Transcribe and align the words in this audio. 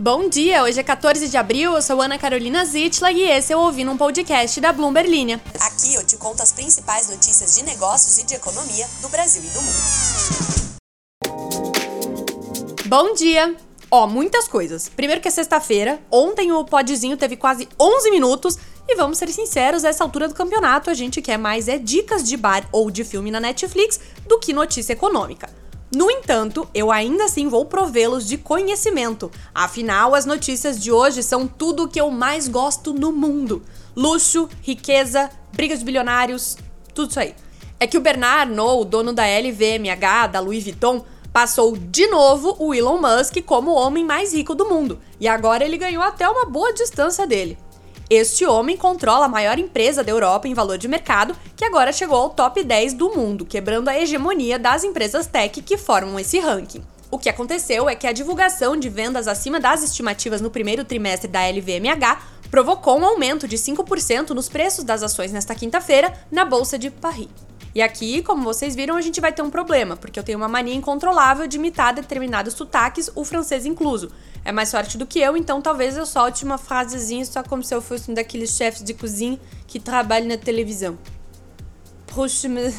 Bom 0.00 0.28
dia, 0.28 0.62
hoje 0.62 0.78
é 0.78 0.82
14 0.84 1.28
de 1.28 1.36
abril, 1.36 1.74
eu 1.74 1.82
sou 1.82 2.00
Ana 2.00 2.16
Carolina 2.16 2.64
Zitla 2.64 3.10
e 3.10 3.20
esse 3.20 3.52
é 3.52 3.56
o 3.56 3.58
Ouvindo 3.58 3.90
um 3.90 3.96
Podcast 3.96 4.60
da 4.60 4.72
Bloomberg 4.72 5.10
Linha. 5.10 5.40
Aqui 5.60 5.92
eu 5.92 6.06
te 6.06 6.16
conto 6.16 6.40
as 6.40 6.52
principais 6.52 7.10
notícias 7.10 7.56
de 7.56 7.64
negócios 7.64 8.16
e 8.16 8.24
de 8.24 8.34
economia 8.34 8.86
do 9.02 9.08
Brasil 9.08 9.42
e 9.42 9.48
do 9.48 9.60
mundo. 9.60 10.78
Bom 12.86 13.12
dia! 13.12 13.56
Ó, 13.90 14.06
muitas 14.06 14.46
coisas. 14.46 14.88
Primeiro 14.88 15.20
que 15.20 15.26
é 15.26 15.32
sexta-feira, 15.32 15.98
ontem 16.12 16.52
o 16.52 16.64
podzinho 16.64 17.16
teve 17.16 17.36
quase 17.36 17.68
11 17.80 18.12
minutos 18.12 18.56
e 18.86 18.94
vamos 18.94 19.18
ser 19.18 19.28
sinceros, 19.30 19.82
essa 19.82 20.04
altura 20.04 20.28
do 20.28 20.34
campeonato 20.34 20.90
a 20.90 20.94
gente 20.94 21.20
quer 21.20 21.38
mais 21.38 21.66
é 21.66 21.76
dicas 21.76 22.22
de 22.22 22.36
bar 22.36 22.68
ou 22.70 22.88
de 22.88 23.02
filme 23.02 23.32
na 23.32 23.40
Netflix 23.40 23.98
do 24.28 24.38
que 24.38 24.52
notícia 24.52 24.92
econômica. 24.92 25.57
No 25.94 26.10
entanto, 26.10 26.68
eu 26.74 26.90
ainda 26.92 27.24
assim 27.24 27.48
vou 27.48 27.64
provê-los 27.64 28.26
de 28.26 28.36
conhecimento. 28.36 29.30
Afinal, 29.54 30.14
as 30.14 30.26
notícias 30.26 30.78
de 30.78 30.92
hoje 30.92 31.22
são 31.22 31.46
tudo 31.46 31.84
o 31.84 31.88
que 31.88 32.00
eu 32.00 32.10
mais 32.10 32.46
gosto 32.46 32.92
no 32.92 33.10
mundo: 33.10 33.62
luxo, 33.96 34.48
riqueza, 34.60 35.30
brigas 35.52 35.78
de 35.78 35.86
bilionários, 35.86 36.58
tudo 36.94 37.10
isso 37.10 37.20
aí. 37.20 37.34
É 37.80 37.86
que 37.86 37.96
o 37.96 38.00
Bernard 38.02 38.50
Arnault, 38.50 38.90
dono 38.90 39.12
da 39.12 39.24
LVMH, 39.24 40.26
da 40.32 40.40
Louis 40.40 40.64
Vuitton, 40.64 41.04
passou 41.32 41.76
de 41.76 42.06
novo 42.08 42.56
o 42.58 42.74
Elon 42.74 42.98
Musk 43.00 43.36
como 43.46 43.70
o 43.70 43.76
homem 43.76 44.04
mais 44.04 44.34
rico 44.34 44.54
do 44.54 44.68
mundo, 44.68 44.98
e 45.18 45.26
agora 45.26 45.64
ele 45.64 45.78
ganhou 45.78 46.02
até 46.02 46.28
uma 46.28 46.44
boa 46.44 46.72
distância 46.72 47.26
dele. 47.26 47.56
Este 48.10 48.46
homem 48.46 48.74
controla 48.74 49.26
a 49.26 49.28
maior 49.28 49.58
empresa 49.58 50.02
da 50.02 50.10
Europa 50.10 50.48
em 50.48 50.54
valor 50.54 50.78
de 50.78 50.88
mercado, 50.88 51.36
que 51.54 51.62
agora 51.62 51.92
chegou 51.92 52.16
ao 52.16 52.30
top 52.30 52.64
10 52.64 52.94
do 52.94 53.10
mundo, 53.10 53.44
quebrando 53.44 53.88
a 53.88 53.98
hegemonia 53.98 54.58
das 54.58 54.82
empresas 54.82 55.26
tech 55.26 55.60
que 55.60 55.76
formam 55.76 56.18
esse 56.18 56.38
ranking. 56.38 56.82
O 57.10 57.18
que 57.18 57.28
aconteceu 57.28 57.86
é 57.86 57.94
que 57.94 58.06
a 58.06 58.12
divulgação 58.12 58.78
de 58.78 58.88
vendas 58.88 59.28
acima 59.28 59.60
das 59.60 59.82
estimativas 59.82 60.40
no 60.40 60.48
primeiro 60.48 60.86
trimestre 60.86 61.28
da 61.28 61.46
LVMH 61.46 62.22
provocou 62.50 62.98
um 62.98 63.04
aumento 63.04 63.46
de 63.46 63.58
5% 63.58 64.30
nos 64.30 64.48
preços 64.48 64.84
das 64.84 65.02
ações 65.02 65.30
nesta 65.30 65.54
quinta-feira 65.54 66.10
na 66.32 66.46
Bolsa 66.46 66.78
de 66.78 66.90
Paris. 66.90 67.28
E 67.74 67.82
aqui, 67.82 68.22
como 68.22 68.42
vocês 68.42 68.74
viram, 68.74 68.96
a 68.96 69.02
gente 69.02 69.20
vai 69.20 69.32
ter 69.32 69.42
um 69.42 69.50
problema, 69.50 69.96
porque 69.96 70.18
eu 70.18 70.24
tenho 70.24 70.38
uma 70.38 70.48
mania 70.48 70.74
incontrolável 70.74 71.46
de 71.46 71.58
imitar 71.58 71.92
determinados 71.92 72.54
sotaques, 72.54 73.10
o 73.14 73.22
francês 73.22 73.66
incluso 73.66 74.10
é 74.48 74.52
mais 74.52 74.70
forte 74.70 74.96
do 74.96 75.06
que 75.06 75.20
eu, 75.20 75.36
então 75.36 75.60
talvez 75.60 75.94
eu 75.94 76.06
solte 76.06 76.42
uma 76.42 76.56
frasezinha 76.56 77.22
só 77.26 77.42
como 77.42 77.62
se 77.62 77.74
eu 77.74 77.82
fosse 77.82 78.10
um 78.10 78.14
daqueles 78.14 78.56
chefes 78.56 78.82
de 78.82 78.94
cozinha 78.94 79.38
que 79.66 79.78
trabalham 79.78 80.26
na 80.26 80.38
televisão. 80.38 80.98
Prochaine, 82.06 82.74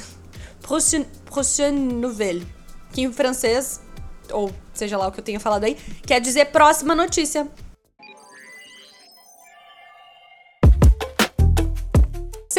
prochaine, 0.64 1.06
prochaine 1.26 1.94
nouvelle. 1.94 2.44
Que 2.92 3.02
em 3.02 3.14
francês, 3.14 3.80
ou 4.32 4.52
seja 4.74 4.98
lá 4.98 5.10
o 5.10 5.12
que 5.12 5.20
eu 5.20 5.24
tenha 5.24 5.40
falado 5.40 5.64
aí, 5.66 5.76
quer 6.08 6.20
dizer 6.20 6.46
próxima 6.46 6.96
notícia. 6.96 7.48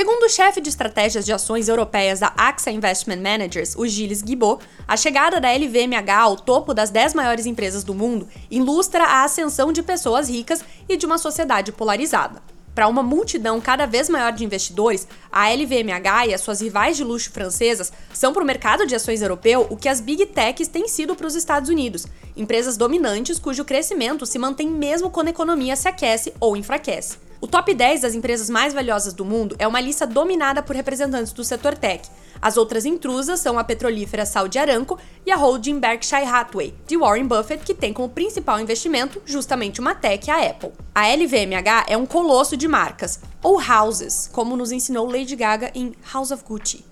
Segundo 0.00 0.22
o 0.22 0.30
chefe 0.30 0.62
de 0.62 0.70
estratégias 0.70 1.26
de 1.26 1.32
ações 1.34 1.68
europeias 1.68 2.20
da 2.20 2.32
AXA 2.34 2.70
Investment 2.70 3.20
Managers, 3.20 3.76
o 3.76 3.86
Gilles 3.86 4.22
Guibaud, 4.22 4.64
a 4.88 4.96
chegada 4.96 5.38
da 5.38 5.52
LVMH 5.52 6.18
ao 6.18 6.36
topo 6.36 6.72
das 6.72 6.88
10 6.88 7.12
maiores 7.12 7.44
empresas 7.44 7.84
do 7.84 7.92
mundo 7.92 8.26
ilustra 8.50 9.04
a 9.04 9.24
ascensão 9.24 9.70
de 9.70 9.82
pessoas 9.82 10.30
ricas 10.30 10.64
e 10.88 10.96
de 10.96 11.04
uma 11.04 11.18
sociedade 11.18 11.70
polarizada. 11.70 12.40
Para 12.74 12.88
uma 12.88 13.02
multidão 13.02 13.60
cada 13.60 13.84
vez 13.84 14.08
maior 14.08 14.32
de 14.32 14.42
investidores, 14.42 15.06
a 15.30 15.50
LVMH 15.50 16.28
e 16.28 16.32
as 16.32 16.40
suas 16.40 16.62
rivais 16.62 16.96
de 16.96 17.04
luxo 17.04 17.30
francesas 17.30 17.92
são 18.14 18.32
para 18.32 18.42
o 18.42 18.46
mercado 18.46 18.86
de 18.86 18.94
ações 18.94 19.20
europeu 19.20 19.66
o 19.68 19.76
que 19.76 19.86
as 19.86 20.00
big 20.00 20.24
techs 20.24 20.66
têm 20.66 20.88
sido 20.88 21.14
para 21.14 21.26
os 21.26 21.34
Estados 21.34 21.68
Unidos, 21.68 22.06
empresas 22.34 22.78
dominantes 22.78 23.38
cujo 23.38 23.66
crescimento 23.66 24.24
se 24.24 24.38
mantém 24.38 24.70
mesmo 24.70 25.10
quando 25.10 25.26
a 25.26 25.32
economia 25.32 25.76
se 25.76 25.88
aquece 25.88 26.32
ou 26.40 26.56
enfraquece. 26.56 27.28
O 27.42 27.46
top 27.46 27.72
10 27.72 28.02
das 28.02 28.14
empresas 28.14 28.50
mais 28.50 28.74
valiosas 28.74 29.14
do 29.14 29.24
mundo 29.24 29.56
é 29.58 29.66
uma 29.66 29.80
lista 29.80 30.06
dominada 30.06 30.62
por 30.62 30.76
representantes 30.76 31.32
do 31.32 31.42
setor 31.42 31.74
tech. 31.74 32.06
As 32.40 32.58
outras 32.58 32.84
intrusas 32.84 33.40
são 33.40 33.58
a 33.58 33.64
petrolífera 33.64 34.26
Saudi 34.26 34.58
Aramco 34.58 34.98
e 35.24 35.32
a 35.32 35.36
holding 35.36 35.80
Berkshire 35.80 36.26
Hathaway, 36.26 36.74
de 36.86 36.98
Warren 36.98 37.26
Buffett, 37.26 37.64
que 37.64 37.72
tem 37.72 37.94
como 37.94 38.10
principal 38.10 38.60
investimento 38.60 39.22
justamente 39.24 39.80
uma 39.80 39.94
tech, 39.94 40.30
a 40.30 40.50
Apple. 40.50 40.72
A 40.94 41.08
LVMH 41.08 41.86
é 41.88 41.96
um 41.96 42.04
colosso 42.04 42.58
de 42.58 42.68
marcas, 42.68 43.20
ou 43.42 43.58
houses, 43.58 44.28
como 44.30 44.54
nos 44.54 44.70
ensinou 44.70 45.10
Lady 45.10 45.34
Gaga 45.34 45.70
em 45.74 45.94
House 46.12 46.30
of 46.30 46.44
Gucci. 46.44 46.84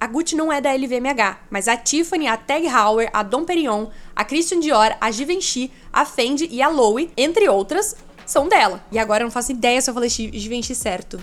A 0.00 0.06
Gucci 0.06 0.36
não 0.36 0.52
é 0.52 0.60
da 0.60 0.72
LVMH, 0.72 1.40
mas 1.50 1.66
a 1.66 1.76
Tiffany, 1.76 2.28
a 2.28 2.36
Tag 2.36 2.64
Heuer, 2.68 3.10
a 3.12 3.24
Dom 3.24 3.44
Perignon, 3.44 3.88
a 4.14 4.24
Christian 4.24 4.60
Dior, 4.60 4.96
a 5.00 5.10
Givenchy, 5.10 5.72
a 5.92 6.04
Fendi 6.04 6.46
e 6.52 6.62
a 6.62 6.68
Loewe, 6.68 7.10
entre 7.16 7.48
outras, 7.48 7.96
são 8.30 8.48
dela. 8.48 8.84
E 8.92 8.98
agora 8.98 9.22
eu 9.22 9.26
não 9.26 9.32
faço 9.32 9.52
ideia 9.52 9.80
se 9.80 9.90
eu 9.90 9.94
falei 9.94 10.08
Givenchy 10.08 10.74
certo. 10.74 11.20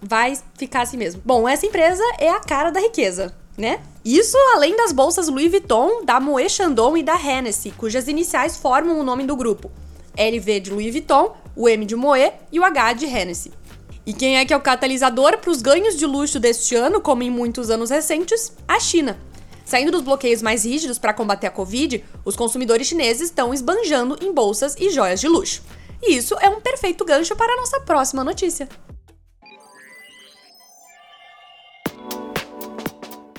Vai 0.00 0.38
ficar 0.54 0.82
assim 0.82 0.96
mesmo. 0.96 1.20
Bom, 1.24 1.48
essa 1.48 1.66
empresa 1.66 2.02
é 2.18 2.30
a 2.30 2.40
cara 2.40 2.70
da 2.70 2.80
riqueza, 2.80 3.34
né? 3.56 3.80
Isso 4.04 4.36
além 4.54 4.76
das 4.76 4.92
bolsas 4.92 5.28
Louis 5.28 5.50
Vuitton, 5.50 6.04
da 6.04 6.20
Moët 6.20 6.50
Chandon 6.50 6.96
e 6.96 7.02
da 7.02 7.20
Hennessy, 7.20 7.72
cujas 7.72 8.08
iniciais 8.08 8.56
formam 8.56 8.98
o 8.98 9.02
nome 9.02 9.24
do 9.24 9.36
grupo. 9.36 9.70
LV 10.16 10.60
de 10.60 10.70
Louis 10.70 10.92
Vuitton, 10.92 11.34
o 11.56 11.68
M 11.68 11.84
de 11.84 11.96
Moët 11.96 12.34
e 12.52 12.60
o 12.60 12.64
H 12.64 12.92
de 12.94 13.06
Hennessy. 13.06 13.52
E 14.06 14.12
quem 14.12 14.38
é 14.38 14.44
que 14.44 14.52
é 14.52 14.56
o 14.56 14.60
catalisador 14.60 15.38
para 15.38 15.50
os 15.50 15.60
ganhos 15.60 15.96
de 15.96 16.06
luxo 16.06 16.40
deste 16.40 16.74
ano, 16.74 17.00
como 17.00 17.22
em 17.22 17.30
muitos 17.30 17.70
anos 17.70 17.90
recentes? 17.90 18.52
A 18.66 18.80
China. 18.80 19.18
Saindo 19.70 19.92
dos 19.92 20.02
bloqueios 20.02 20.42
mais 20.42 20.64
rígidos 20.64 20.98
para 20.98 21.14
combater 21.14 21.46
a 21.46 21.50
Covid, 21.52 22.04
os 22.24 22.34
consumidores 22.34 22.88
chineses 22.88 23.28
estão 23.28 23.54
esbanjando 23.54 24.18
em 24.20 24.34
bolsas 24.34 24.74
e 24.76 24.90
joias 24.90 25.20
de 25.20 25.28
luxo. 25.28 25.62
E 26.02 26.16
isso 26.16 26.36
é 26.40 26.48
um 26.48 26.60
perfeito 26.60 27.04
gancho 27.04 27.36
para 27.36 27.52
a 27.52 27.56
nossa 27.56 27.78
próxima 27.78 28.24
notícia. 28.24 28.68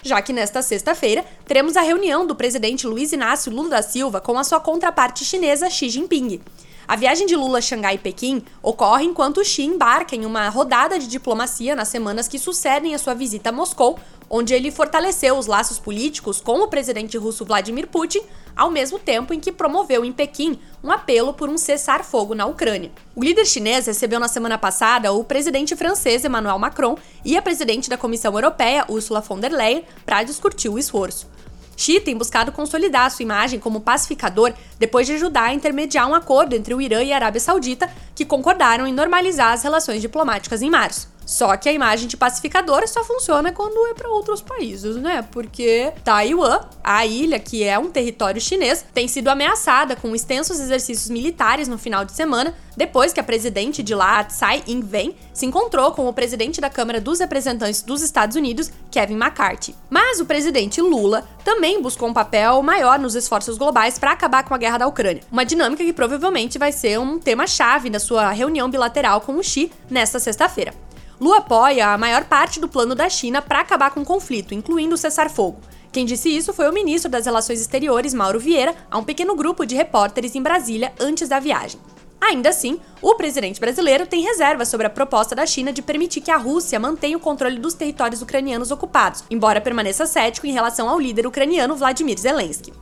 Já 0.02 0.22
que 0.22 0.32
nesta 0.32 0.62
sexta-feira 0.62 1.26
teremos 1.46 1.76
a 1.76 1.82
reunião 1.82 2.26
do 2.26 2.34
presidente 2.34 2.88
Luiz 2.88 3.12
Inácio 3.12 3.52
Lula 3.52 3.68
da 3.68 3.82
Silva 3.82 4.22
com 4.22 4.38
a 4.38 4.46
sua 4.46 4.62
contraparte 4.62 5.26
chinesa 5.26 5.70
Xi 5.70 5.90
Jinping. 5.90 6.40
A 6.88 6.96
viagem 6.96 7.28
de 7.28 7.36
Lula 7.36 7.58
a 7.58 7.62
Xangai 7.62 7.96
e 7.96 7.98
Pequim 8.00 8.42
ocorre 8.64 9.04
enquanto 9.04 9.44
Xi 9.44 9.64
embarca 9.64 10.16
em 10.16 10.26
uma 10.26 10.48
rodada 10.48 10.98
de 10.98 11.08
diplomacia 11.08 11.76
nas 11.76 11.90
semanas 11.90 12.30
que 12.30 12.40
sucedem 12.40 12.96
a 12.96 12.98
sua 12.98 13.14
visita 13.14 13.50
a 13.50 13.52
Moscou, 13.52 14.00
onde 14.34 14.54
ele 14.54 14.72
fortaleceu 14.72 15.38
os 15.38 15.46
laços 15.46 15.78
políticos 15.78 16.40
com 16.40 16.62
o 16.62 16.68
presidente 16.70 17.18
russo 17.18 17.44
Vladimir 17.44 17.86
Putin, 17.86 18.22
ao 18.56 18.72
mesmo 18.72 18.98
tempo 18.98 19.34
em 19.34 19.40
que 19.42 19.52
promoveu 19.52 20.06
em 20.06 20.14
Pequim 20.14 20.58
um 20.82 20.90
apelo 20.90 21.34
por 21.34 21.50
um 21.50 21.58
cessar-fogo 21.58 22.34
na 22.34 22.46
Ucrânia. 22.46 22.92
O 23.14 23.22
líder 23.22 23.46
chinês 23.46 23.88
recebeu 23.88 24.22
na 24.22 24.30
semana 24.30 24.58
passada 24.58 25.12
o 25.12 25.22
presidente 25.26 25.76
francês 25.76 26.24
Emmanuel 26.24 26.58
Macron 26.58 26.98
e 27.26 27.36
a 27.36 27.42
presidente 27.42 27.90
da 27.90 27.98
Comissão 27.98 28.34
Europeia, 28.34 28.86
Ursula 28.88 29.20
von 29.20 29.38
der 29.38 29.52
Leyen, 29.52 29.84
para 30.06 30.24
discutir 30.24 30.70
o 30.70 30.80
esforço. 30.80 31.30
Xi 31.76 32.00
tem 32.00 32.16
buscado 32.16 32.52
consolidar 32.52 33.12
sua 33.12 33.24
imagem 33.24 33.60
como 33.60 33.82
pacificador 33.82 34.54
depois 34.80 35.08
de 35.08 35.14
ajudar 35.14 35.46
a 35.46 35.54
intermediar 35.54 36.08
um 36.08 36.14
acordo 36.14 36.56
entre 36.56 36.74
o 36.74 36.82
Irã 36.82 37.04
e 37.04 37.12
a 37.12 37.16
Arábia 37.16 37.42
Saudita, 37.42 37.90
que 38.16 38.24
concordaram 38.24 38.88
em 38.88 38.94
normalizar 38.94 39.52
as 39.52 39.64
relações 39.64 40.00
diplomáticas 40.00 40.62
em 40.62 40.70
março. 40.70 41.11
Só 41.26 41.56
que 41.56 41.70
a 41.70 41.74
imagem 41.74 42.08
de 42.08 42.18
pacificador 42.18 42.88
só 42.88 43.04
funciona 43.04 43.52
quando 43.52 43.86
é 43.88 43.94
para 43.94 44.10
outros 44.10 44.42
países, 44.42 44.96
né? 44.98 45.26
Porque 45.32 45.94
Taiwan, 46.04 46.62
a 46.84 47.06
ilha 47.06 47.40
que 47.40 47.64
é 47.64 47.78
um 47.80 47.90
território 47.90 48.42
chinês, 48.42 48.86
tem 48.94 49.08
sido 49.08 49.30
ameaçada 49.30 49.96
com 49.96 50.16
extensos 50.16 50.60
exercícios 50.60 51.10
militares 51.10 51.68
no 51.68 51.78
final 51.78 52.04
de 52.04 52.12
semana, 52.12 52.54
depois 52.76 53.14
que 53.14 53.20
a 53.20 53.24
presidente 53.24 53.84
de 53.84 53.94
lá, 53.94 54.24
Tsai 54.24 54.64
Ing-wen, 54.68 55.16
se 55.34 55.46
encontrou 55.46 55.92
com 55.92 56.08
o 56.08 56.14
presidente 56.14 56.60
da 56.60 56.70
Câmara 56.70 57.00
dos 57.00 57.20
Representantes 57.20 57.82
dos 57.82 58.02
Estados 58.02 58.36
Unidos, 58.36 58.72
Kevin 58.90 59.16
McCarthy. 59.16 59.76
Mas 59.90 60.20
o 60.20 60.26
presidente 60.26 60.82
Lula 60.82 61.28
também 61.44 61.82
buscou 61.82 62.10
um 62.10 62.14
papel 62.14 62.62
maior 62.62 63.00
nos 63.00 63.16
esforços 63.16 63.58
globais 63.58 63.98
para 63.98 64.12
acabar 64.12 64.44
com 64.44 64.54
a 64.54 64.58
guerra 64.58 64.80
da 64.80 64.88
Ucrânia, 64.88 65.24
uma 65.32 65.46
dinâmica 65.46 65.84
que 65.84 65.94
provavelmente 65.94 66.58
vai 66.58 66.72
ser 66.72 67.00
um 67.00 67.20
tema-chave 67.20 67.90
da 67.90 68.00
sua 68.00 68.32
reunião 68.32 68.70
bilateral 68.70 69.22
com 69.22 69.36
o 69.36 69.44
Xi 69.44 69.72
nesta 69.90 70.20
sexta-feira. 70.20 70.74
Lu 71.22 71.34
apoia 71.34 71.90
a 71.90 71.98
maior 72.00 72.26
parte 72.26 72.60
do 72.60 72.68
plano 72.68 72.96
da 72.96 73.08
China 73.08 73.44
para 73.44 73.60
acabar 73.60 73.92
com 73.92 74.02
o 74.02 74.06
conflito, 74.06 74.56
incluindo 74.56 74.96
o 74.96 74.98
cessar-fogo. 74.98 75.62
Quem 75.92 76.04
disse 76.04 76.36
isso 76.36 76.52
foi 76.52 76.68
o 76.68 76.74
ministro 76.74 77.12
das 77.12 77.28
Relações 77.28 77.62
Exteriores, 77.62 78.12
Mauro 78.12 78.40
Vieira, 78.40 78.74
a 78.90 78.98
um 78.98 79.04
pequeno 79.04 79.36
grupo 79.36 79.64
de 79.64 79.76
repórteres 79.76 80.34
em 80.34 80.42
Brasília 80.42 80.92
antes 81.00 81.30
da 81.30 81.40
viagem. 81.40 81.80
Ainda 82.20 82.50
assim, 82.50 82.80
o 83.04 83.14
presidente 83.14 83.60
brasileiro 83.60 84.08
tem 84.08 84.24
reservas 84.24 84.68
sobre 84.68 84.88
a 84.88 84.90
proposta 84.90 85.36
da 85.36 85.46
China 85.46 85.72
de 85.72 85.84
permitir 85.84 86.22
que 86.22 86.32
a 86.32 86.38
Rússia 86.38 86.80
mantenha 86.80 87.18
o 87.18 87.20
controle 87.20 87.60
dos 87.60 87.76
territórios 87.76 88.24
ucranianos 88.24 88.72
ocupados, 88.72 89.24
embora 89.30 89.62
permaneça 89.62 90.08
cético 90.08 90.48
em 90.48 90.54
relação 90.54 90.90
ao 90.90 91.00
líder 91.00 91.28
ucraniano 91.28 91.76
Vladimir 91.76 92.20
Zelensky. 92.20 92.74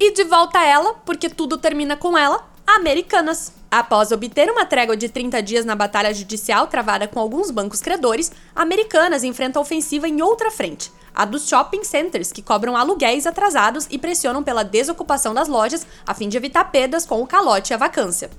E 0.00 0.12
de 0.12 0.24
volta 0.24 0.58
a 0.58 0.64
ela, 0.64 0.94
porque 1.04 1.28
tudo 1.28 1.56
termina 1.56 1.96
com 1.96 2.18
ela, 2.18 2.48
Americanas. 2.66 3.57
Após 3.70 4.10
obter 4.12 4.50
uma 4.50 4.64
trégua 4.64 4.96
de 4.96 5.10
30 5.10 5.42
dias 5.42 5.64
na 5.66 5.74
batalha 5.74 6.12
judicial 6.14 6.66
travada 6.68 7.06
com 7.06 7.20
alguns 7.20 7.50
bancos 7.50 7.82
credores, 7.82 8.32
Americanas 8.56 9.22
enfrenta 9.22 9.58
a 9.58 9.62
ofensiva 9.62 10.08
em 10.08 10.22
outra 10.22 10.50
frente, 10.50 10.90
a 11.14 11.26
dos 11.26 11.46
shopping 11.46 11.84
centers, 11.84 12.32
que 12.32 12.40
cobram 12.40 12.74
aluguéis 12.74 13.26
atrasados 13.26 13.86
e 13.90 13.98
pressionam 13.98 14.42
pela 14.42 14.62
desocupação 14.62 15.34
das 15.34 15.48
lojas 15.48 15.86
a 16.06 16.14
fim 16.14 16.30
de 16.30 16.38
evitar 16.38 16.64
perdas 16.70 17.04
com 17.04 17.20
o 17.20 17.26
calote 17.26 17.72
e 17.72 17.74
a 17.74 17.78
vacância. 17.78 18.30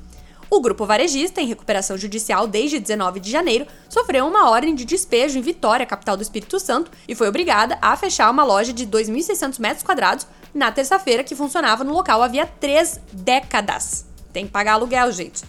O 0.50 0.60
grupo 0.60 0.84
varejista, 0.84 1.40
em 1.40 1.46
recuperação 1.46 1.96
judicial 1.96 2.48
desde 2.48 2.80
19 2.80 3.20
de 3.20 3.30
janeiro, 3.30 3.68
sofreu 3.88 4.26
uma 4.26 4.50
ordem 4.50 4.74
de 4.74 4.84
despejo 4.84 5.38
em 5.38 5.44
Vitória, 5.44 5.86
capital 5.86 6.18
do 6.18 6.24
Espírito 6.24 6.60
Santo, 6.60 6.90
e 7.08 7.14
foi 7.14 7.30
obrigada 7.30 7.78
a 7.84 7.96
fechar 7.96 8.32
uma 8.32 8.44
loja 8.44 8.74
de 8.74 8.88
2.600 8.88 9.60
metros 9.60 9.84
quadrados 9.84 10.26
na 10.52 10.72
terça-feira 10.72 11.24
que 11.24 11.36
funcionava 11.36 11.84
no 11.84 11.94
local 11.94 12.24
havia 12.24 12.48
três 12.48 13.00
décadas. 13.14 14.09
Tem 14.32 14.46
que 14.46 14.52
pagar 14.52 14.74
aluguel, 14.74 15.12
gente. 15.12 15.44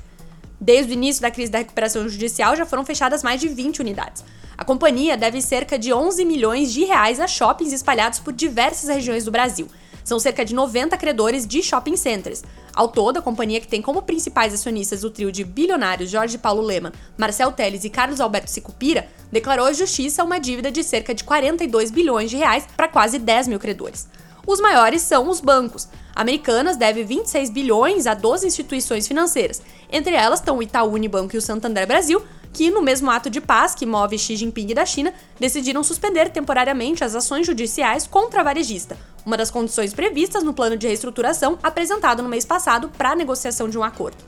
Desde 0.61 0.93
o 0.93 0.95
início 0.95 1.23
da 1.23 1.31
crise 1.31 1.51
da 1.51 1.59
recuperação 1.59 2.09
judicial 2.09 2.55
já 2.55 2.67
foram 2.67 2.85
fechadas 2.85 3.23
mais 3.23 3.41
de 3.41 3.49
20 3.49 3.81
unidades. 3.81 4.23
A 4.57 4.65
companhia 4.65 5.17
deve 5.17 5.41
cerca 5.41 5.79
de 5.79 5.91
11 5.91 6.23
milhões 6.25 6.71
de 6.71 6.85
reais 6.85 7.19
a 7.19 7.27
shoppings 7.27 7.73
espalhados 7.73 8.19
por 8.19 8.33
diversas 8.33 8.91
regiões 8.91 9.25
do 9.25 9.31
Brasil. 9.31 9.67
São 10.05 10.19
cerca 10.19 10.45
de 10.45 10.55
90 10.55 10.99
credores 10.99 11.47
de 11.47 11.63
shopping 11.63 11.97
centers. 11.97 12.43
Ao 12.75 12.89
todo, 12.89 13.19
a 13.19 13.23
companhia 13.23 13.61
que 13.61 13.69
tem 13.69 13.81
como 13.81 14.03
principais 14.03 14.53
acionistas 14.53 15.03
o 15.03 15.11
trio 15.11 15.33
de 15.33 15.45
bilionários 15.45 16.11
Jorge 16.11 16.37
Paulo 16.37 16.63
Lema, 16.63 16.93
Marcel 17.17 17.53
Teles 17.53 17.85
e 17.85 17.91
Carlos 17.91 18.21
Alberto 18.21 18.51
Sicupira, 18.51 19.09
declarou 19.33 19.67
à 19.67 19.73
justiça 19.73 20.25
uma 20.25 20.39
dívida 20.39 20.71
de 20.71 20.83
cerca 20.83 21.15
de 21.15 21.25
42 21.25 21.91
bilhões 21.91 22.31
de 22.31 22.37
reais 22.37 22.67
para 22.77 22.89
quase 22.89 23.19
10 23.19 23.49
mil 23.49 23.59
credores. 23.59 24.09
Os 24.51 24.59
maiores 24.59 25.03
são 25.03 25.29
os 25.29 25.41
bancos. 25.41 25.87
Americanas 26.13 26.77
deve 26.77 27.05
26 27.05 27.51
bilhões 27.51 28.09
a 28.09 28.15
12 28.15 28.49
instituições 28.49 29.07
financeiras. 29.07 29.63
Entre 29.89 30.13
elas 30.13 30.41
estão 30.41 30.59
o 30.59 30.63
Itaú 30.63 30.93
Unibanco 30.93 31.37
e 31.37 31.39
o 31.39 31.41
Santander 31.41 31.87
Brasil, 31.87 32.21
que, 32.53 32.69
no 32.69 32.83
mesmo 32.83 33.09
ato 33.13 33.31
de 33.31 33.41
paz 33.41 33.77
que 33.77 33.87
move 33.87 34.19
Xi 34.19 34.35
Jinping 34.35 34.75
da 34.75 34.85
China, 34.85 35.15
decidiram 35.39 35.85
suspender 35.85 36.31
temporariamente 36.31 37.05
as 37.05 37.15
ações 37.15 37.47
judiciais 37.47 38.09
contra 38.09 38.41
a 38.41 38.43
varejista, 38.43 38.99
uma 39.25 39.37
das 39.37 39.53
condições 39.53 39.95
previstas 39.95 40.43
no 40.43 40.53
plano 40.53 40.77
de 40.77 40.89
reestruturação 40.89 41.57
apresentado 41.63 42.21
no 42.21 42.29
mês 42.29 42.45
passado 42.45 42.89
para 42.89 43.11
a 43.13 43.15
negociação 43.15 43.69
de 43.69 43.79
um 43.79 43.85
acordo. 43.85 44.19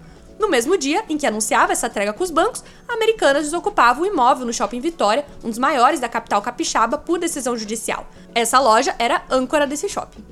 No 0.42 0.48
mesmo 0.48 0.76
dia 0.76 1.04
em 1.08 1.16
que 1.16 1.24
anunciava 1.24 1.70
essa 1.70 1.88
trégua 1.88 2.12
com 2.12 2.24
os 2.24 2.30
bancos, 2.32 2.64
a 2.88 2.94
americana 2.94 3.40
desocupava 3.40 4.02
o 4.02 4.06
imóvel 4.06 4.44
no 4.44 4.52
Shopping 4.52 4.80
Vitória, 4.80 5.24
um 5.44 5.48
dos 5.48 5.56
maiores 5.56 6.00
da 6.00 6.08
capital 6.08 6.42
capixaba, 6.42 6.98
por 6.98 7.20
decisão 7.20 7.56
judicial. 7.56 8.08
Essa 8.34 8.58
loja 8.58 8.92
era 8.98 9.22
âncora 9.30 9.68
desse 9.68 9.88
shopping. 9.88 10.24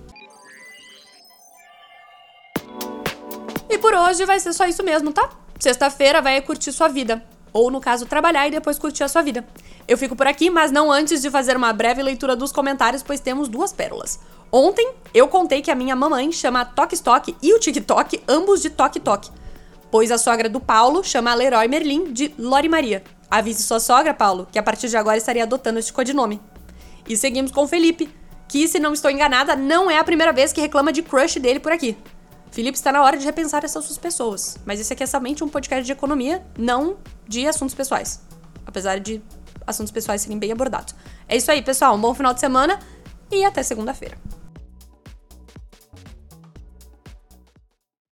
E 3.68 3.78
por 3.78 3.94
hoje 3.94 4.26
vai 4.26 4.40
ser 4.40 4.52
só 4.52 4.66
isso 4.66 4.82
mesmo, 4.82 5.12
tá? 5.12 5.30
Sexta-feira 5.60 6.20
vai 6.20 6.40
curtir 6.42 6.72
sua 6.72 6.88
vida. 6.88 7.24
Ou, 7.52 7.70
no 7.70 7.80
caso, 7.80 8.04
trabalhar 8.04 8.48
e 8.48 8.50
depois 8.50 8.80
curtir 8.80 9.04
a 9.04 9.08
sua 9.08 9.22
vida. 9.22 9.46
Eu 9.86 9.96
fico 9.96 10.16
por 10.16 10.26
aqui, 10.26 10.50
mas 10.50 10.72
não 10.72 10.90
antes 10.90 11.22
de 11.22 11.30
fazer 11.30 11.56
uma 11.56 11.72
breve 11.72 12.02
leitura 12.02 12.34
dos 12.34 12.50
comentários, 12.50 13.04
pois 13.04 13.20
temos 13.20 13.48
duas 13.48 13.72
pérolas. 13.72 14.18
Ontem, 14.50 14.90
eu 15.14 15.28
contei 15.28 15.62
que 15.62 15.70
a 15.70 15.74
minha 15.76 15.94
mamãe 15.94 16.32
chama 16.32 16.64
Tok 16.64 16.96
Stock 16.96 17.36
e 17.40 17.54
o 17.54 17.60
TikTok 17.60 18.24
ambos 18.26 18.60
de 18.60 18.70
Tok 18.70 18.98
Tok 18.98 19.30
pois 19.90 20.10
a 20.10 20.18
sogra 20.18 20.48
do 20.48 20.60
Paulo 20.60 21.02
chama 21.02 21.34
Leroy 21.34 21.68
Merlin 21.68 22.12
de 22.12 22.34
Lori 22.38 22.68
Maria. 22.68 23.02
Avise 23.30 23.62
sua 23.62 23.80
sogra, 23.80 24.12
Paulo, 24.12 24.48
que 24.50 24.58
a 24.58 24.62
partir 24.62 24.88
de 24.88 24.96
agora 24.96 25.16
estaria 25.16 25.42
adotando 25.42 25.78
este 25.78 25.92
codinome. 25.92 26.40
E 27.08 27.16
seguimos 27.16 27.50
com 27.50 27.66
Felipe, 27.66 28.08
que, 28.48 28.66
se 28.66 28.78
não 28.78 28.92
estou 28.92 29.10
enganada, 29.10 29.54
não 29.54 29.90
é 29.90 29.98
a 29.98 30.04
primeira 30.04 30.32
vez 30.32 30.52
que 30.52 30.60
reclama 30.60 30.92
de 30.92 31.02
crush 31.02 31.38
dele 31.38 31.60
por 31.60 31.72
aqui. 31.72 31.96
Felipe 32.50 32.76
está 32.76 32.90
na 32.90 33.02
hora 33.02 33.16
de 33.16 33.24
repensar 33.24 33.64
essas 33.64 33.84
suas 33.84 33.98
pessoas, 33.98 34.56
mas 34.66 34.80
esse 34.80 34.92
aqui 34.92 35.04
é 35.04 35.06
somente 35.06 35.44
um 35.44 35.48
podcast 35.48 35.84
de 35.84 35.92
economia, 35.92 36.44
não 36.58 36.96
de 37.28 37.46
assuntos 37.46 37.74
pessoais. 37.74 38.20
Apesar 38.66 38.98
de 38.98 39.22
assuntos 39.66 39.92
pessoais 39.92 40.20
serem 40.20 40.38
bem 40.38 40.50
abordados. 40.50 40.94
É 41.28 41.36
isso 41.36 41.50
aí, 41.50 41.62
pessoal. 41.62 41.94
Um 41.94 42.00
bom 42.00 42.12
final 42.12 42.34
de 42.34 42.40
semana 42.40 42.80
e 43.30 43.44
até 43.44 43.62
segunda-feira. 43.62 44.18